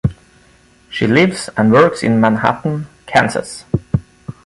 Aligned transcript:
She 0.89 1.05
lives 1.05 1.51
and 1.55 1.71
works 1.71 2.01
in 2.01 2.19
Manhattan, 2.19 2.87
Kansas. 3.05 3.65